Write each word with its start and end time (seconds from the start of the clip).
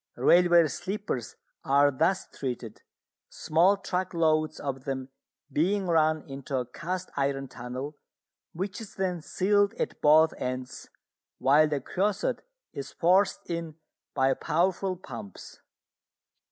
Railway 0.17 0.67
sleepers 0.67 1.35
are 1.63 1.91
thus 1.91 2.27
treated, 2.29 2.81
small 3.29 3.77
truck 3.77 4.15
loads 4.15 4.59
of 4.59 4.85
them 4.85 5.09
being 5.53 5.85
run 5.85 6.23
into 6.27 6.57
a 6.57 6.65
cast 6.65 7.11
iron 7.15 7.47
tunnel 7.47 7.99
which 8.51 8.81
is 8.81 8.95
then 8.95 9.21
sealed 9.21 9.75
at 9.75 10.01
both 10.01 10.33
ends, 10.39 10.89
while 11.37 11.67
the 11.67 11.79
creosote 11.81 12.41
is 12.73 12.91
forced 12.91 13.47
in 13.47 13.75
by 14.15 14.33
powerful 14.33 14.95
pumps. 14.97 15.59